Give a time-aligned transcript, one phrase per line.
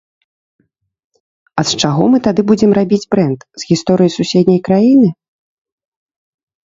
[1.61, 5.09] А з чаго мы тады будзем рабіць брэнд, з гісторыі суседняй краіны?